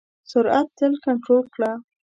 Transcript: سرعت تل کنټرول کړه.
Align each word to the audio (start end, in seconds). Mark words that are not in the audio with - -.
سرعت 0.31 0.67
تل 0.77 0.93
کنټرول 1.05 1.45
کړه. 1.55 1.71